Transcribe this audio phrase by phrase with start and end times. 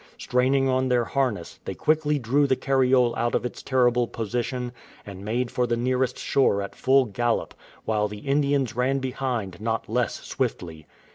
[0.17, 4.71] Straining on their harness, they quickly drew the cariole out of its terrible position,
[5.05, 7.53] and made for the nearest shore at full gallop,
[7.85, 10.87] while the Indians ran behind not less swiftly.